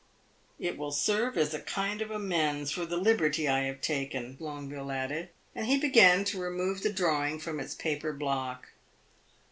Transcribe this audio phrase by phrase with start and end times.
[0.57, 4.91] "It will serve as a kind of amends for the liberty I have taken," Longueville
[4.91, 8.69] added; and he began to remove the drawing from its paper block.